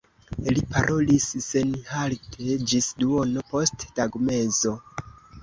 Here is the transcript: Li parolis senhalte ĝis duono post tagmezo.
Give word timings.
Li 0.45 0.61
parolis 0.69 1.27
senhalte 1.47 2.57
ĝis 2.73 2.89
duono 3.03 3.45
post 3.53 3.87
tagmezo. 4.01 4.75